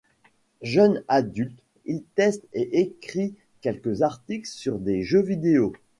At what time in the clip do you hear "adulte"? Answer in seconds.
1.07-1.61